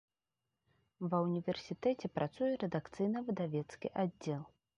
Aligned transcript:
Ва 1.11 1.17
ўніверсітэце 1.25 2.11
працуе 2.17 2.49
рэдакцыйна-выдавецкі 2.65 3.95
аддзел. 4.07 4.43